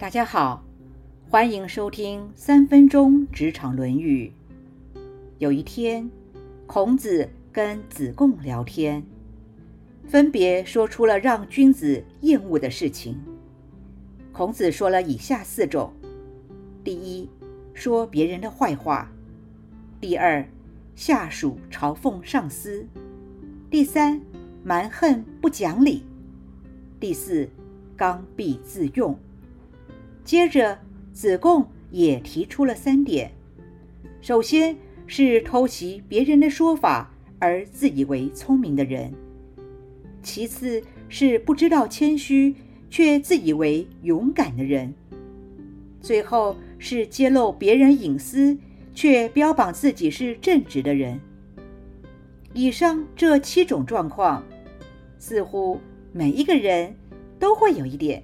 [0.00, 0.64] 大家好，
[1.28, 4.32] 欢迎收听三分钟职场《论语》。
[5.36, 6.10] 有一天，
[6.66, 9.04] 孔子跟子贡聊天，
[10.08, 13.20] 分别说出了让君子厌恶的事情。
[14.32, 15.92] 孔子说了以下四种：
[16.82, 17.28] 第一，
[17.74, 19.06] 说别人的坏话；
[20.00, 20.42] 第二，
[20.96, 22.86] 下属嘲讽上司；
[23.70, 24.18] 第三，
[24.64, 26.00] 蛮横不讲理；
[26.98, 27.46] 第四，
[27.98, 29.14] 刚愎自用。
[30.24, 30.78] 接着，
[31.12, 33.32] 子贡也提出了三点：
[34.20, 39.10] 首先是偷袭别人的说法而自以为聪明的人；
[40.22, 42.54] 其次是不知道谦虚
[42.88, 44.92] 却自以为勇敢的人；
[46.00, 48.56] 最后是揭露别人隐私
[48.94, 51.18] 却标榜自己是正直的人。
[52.54, 54.44] 以上这七种状况，
[55.18, 55.80] 似乎
[56.12, 56.94] 每一个人
[57.38, 58.22] 都会有一点。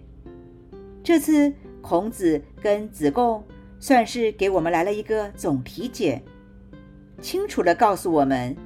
[1.03, 1.53] 这次。
[1.89, 3.45] 孔子跟子贡
[3.79, 6.21] 算是给我们来了一个总体检，
[7.23, 8.57] 清楚的告诉我们，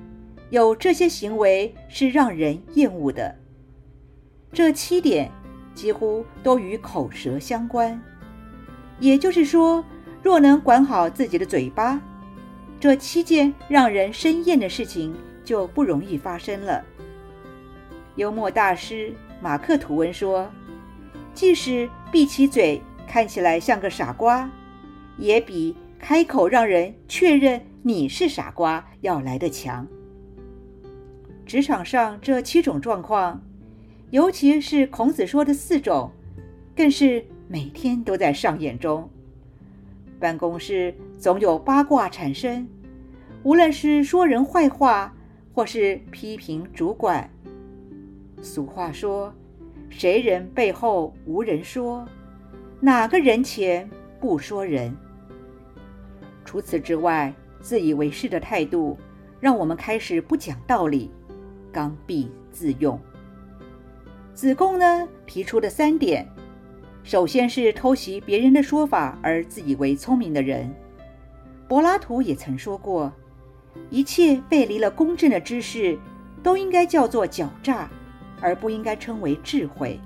[0.48, 3.36] 有这些行为是让人厌恶的。
[4.54, 5.30] 这七点
[5.74, 8.00] 几乎都与口舌相关，
[9.00, 9.84] 也就是说，
[10.22, 12.00] 若能管好自己的嘴巴，
[12.80, 15.14] 这七件让人生厌的事情
[15.44, 16.82] 就不容易发生了。
[18.16, 20.50] 幽默大师马克吐温说
[21.34, 22.80] ：“即使闭起嘴。”
[23.10, 24.48] 看起来像个傻瓜，
[25.18, 29.84] 也比开口让人确认你是傻瓜要来得强。
[31.44, 33.42] 职场上这七种状况，
[34.10, 36.12] 尤其是孔子说的四种，
[36.76, 39.10] 更是每天都在上演中。
[40.20, 42.64] 办公室总有八卦产生，
[43.42, 45.12] 无论是说人坏话，
[45.52, 47.28] 或是批评主管。
[48.40, 49.34] 俗话说
[49.90, 52.06] ：“谁人背后无人说。”
[52.82, 54.96] 哪个人前不说人？
[56.46, 58.98] 除此之外，自以为是的态度，
[59.38, 61.10] 让我们开始不讲道理，
[61.70, 62.98] 刚愎自用。
[64.32, 66.26] 子贡呢提出的三点，
[67.02, 70.74] 首先是偷袭别人的说法而自以为聪明的人。
[71.68, 73.12] 柏拉图也曾说过，
[73.90, 75.98] 一切背离了公正的知识，
[76.42, 77.90] 都应该叫做狡诈，
[78.40, 80.00] 而不应该称为智慧。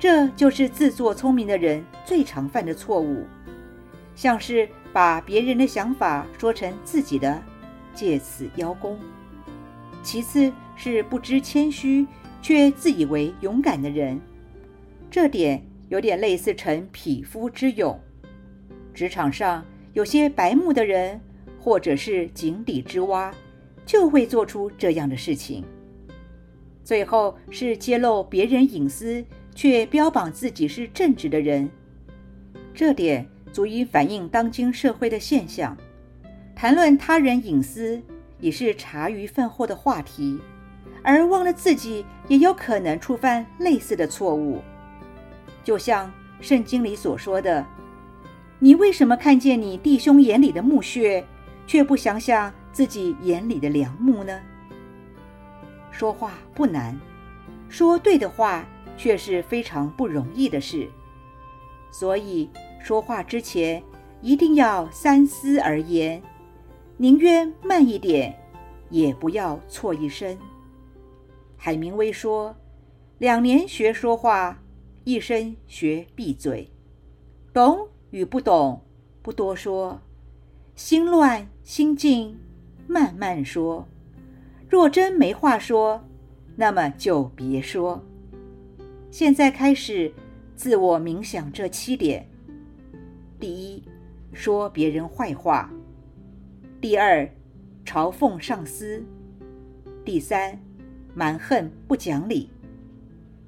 [0.00, 3.26] 这就是自作聪明的人最常犯的错误，
[4.16, 7.40] 像是把别人的想法说成自己的，
[7.94, 8.96] 借此邀功；
[10.02, 12.06] 其次是不知谦虚
[12.40, 14.18] 却自以为勇敢的人，
[15.10, 18.00] 这点有点类似成匹夫之勇。
[18.94, 19.62] 职场上
[19.92, 21.20] 有些白目的人，
[21.60, 23.34] 或者是井底之蛙，
[23.84, 25.62] 就会做出这样的事情。
[26.82, 29.22] 最后是揭露别人隐私。
[29.54, 31.68] 却标榜自己是正直的人，
[32.72, 35.76] 这点足以反映当今社会的现象。
[36.54, 38.00] 谈论他人隐私
[38.38, 40.38] 已是茶余饭后的话题，
[41.02, 44.62] 而忘了自己也有可能触犯类似的错误。
[45.64, 46.10] 就像
[46.40, 47.66] 圣经里所说的
[48.58, 51.24] ：“你为什么看见你弟兄眼里的木屑，
[51.66, 54.40] 却不想想自己眼里的梁木呢？”
[55.90, 56.98] 说话不难，
[57.68, 58.64] 说对的话。
[59.00, 60.86] 却是非常不容易的事，
[61.90, 63.82] 所以说话之前
[64.20, 66.22] 一定要三思而言，
[66.98, 68.38] 宁愿慢一点，
[68.90, 70.36] 也不要错一声。
[71.56, 72.54] 海明威说
[73.16, 74.62] ：“两年学说话，
[75.04, 76.70] 一生学闭嘴。
[77.54, 78.82] 懂与不懂，
[79.22, 79.98] 不多说；
[80.74, 82.38] 心乱心静，
[82.86, 83.88] 慢慢说。
[84.68, 86.04] 若真没话说，
[86.56, 88.04] 那么就别说。”
[89.10, 90.12] 现在开始
[90.54, 92.28] 自我冥想这七点：
[93.40, 93.82] 第一，
[94.32, 95.68] 说别人坏话；
[96.80, 97.28] 第二，
[97.84, 99.02] 嘲讽上司；
[100.04, 100.56] 第三，
[101.12, 102.50] 蛮横不讲理；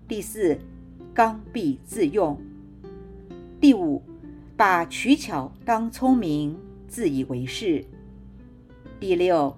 [0.08, 0.58] 第四，
[1.14, 2.36] 刚愎自用；
[3.60, 4.02] 第五，
[4.56, 6.58] 把取巧当聪明，
[6.88, 7.84] 自以为是；
[8.98, 9.56] 第六，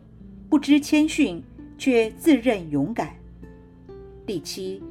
[0.51, 1.43] 不知谦逊
[1.79, 3.09] 却自认勇敢；
[4.27, 4.83] 第七。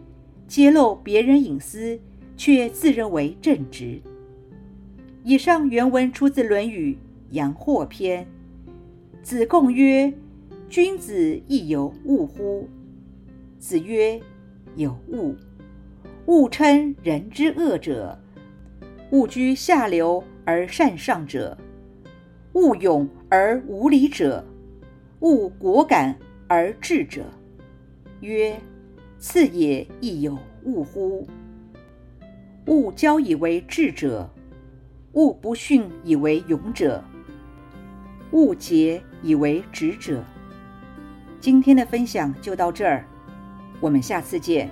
[0.47, 1.99] 揭露别人隐私，
[2.37, 4.01] 却自认为正直。
[5.23, 6.93] 以上原文出自《论语·
[7.31, 8.25] 阳货篇》。
[9.23, 10.13] 子贡曰
[10.69, 12.67] ：“君子亦有恶乎？”
[13.57, 14.19] 子曰
[14.75, 15.33] ：“有恶。
[16.25, 18.19] 恶称人之恶者，
[19.11, 21.57] 恶居下流而善上者，
[22.51, 24.45] 恶勇而无礼者，
[25.19, 26.17] 恶果敢
[26.47, 27.23] 而智者。”
[28.19, 28.59] 曰。
[29.25, 31.25] 次也亦有物乎？
[32.67, 34.29] 勿交以为智者，
[35.13, 37.01] 勿不训以为勇者，
[38.31, 40.21] 勿结以为直者。
[41.39, 43.05] 今天的分享就到这儿，
[43.79, 44.69] 我们下次见。